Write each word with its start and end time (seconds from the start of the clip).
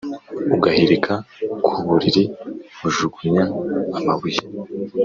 Ugahilika 0.55 1.13
ku 1.65 1.77
bulili 1.85 2.23
nkujugunya 2.75 3.45
amabuye 3.97 4.39